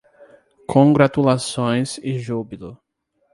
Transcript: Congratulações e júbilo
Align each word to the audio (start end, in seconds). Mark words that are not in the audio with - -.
Congratulações 0.67 1.99
e 1.99 2.17
júbilo 2.17 2.81